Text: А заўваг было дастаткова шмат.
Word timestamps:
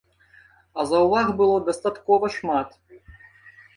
А 0.79 0.85
заўваг 0.91 1.27
было 1.41 1.55
дастаткова 1.67 2.33
шмат. 2.37 2.69